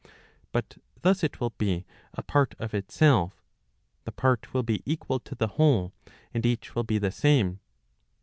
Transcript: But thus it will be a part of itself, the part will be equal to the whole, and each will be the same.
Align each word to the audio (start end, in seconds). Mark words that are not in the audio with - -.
But 0.51 0.79
thus 1.03 1.23
it 1.23 1.39
will 1.39 1.51
be 1.51 1.85
a 2.15 2.23
part 2.23 2.55
of 2.57 2.73
itself, 2.73 3.39
the 4.03 4.11
part 4.11 4.51
will 4.51 4.63
be 4.63 4.81
equal 4.83 5.19
to 5.19 5.35
the 5.35 5.45
whole, 5.59 5.93
and 6.33 6.43
each 6.43 6.73
will 6.73 6.83
be 6.83 6.97
the 6.97 7.11
same. 7.11 7.59